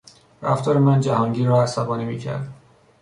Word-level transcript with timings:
رفتار 0.41 0.77
من 0.77 0.99
جهانگیر 1.01 1.47
را 1.47 1.63
عصبانی 1.63 2.05
میکرد. 2.05 2.51